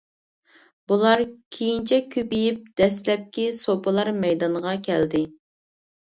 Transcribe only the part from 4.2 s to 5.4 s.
مەيدانغا كەلدى.